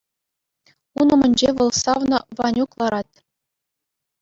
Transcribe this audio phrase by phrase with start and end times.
[0.99, 3.15] Ун умӗнче вӑл савнӑ Ванюк ларать.